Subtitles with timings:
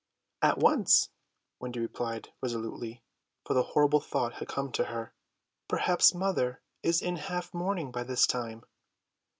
[0.41, 1.11] "At once,"
[1.59, 3.03] Wendy replied resolutely,
[3.45, 5.13] for the horrible thought had come to her:
[5.67, 8.63] "Perhaps mother is in half mourning by this time."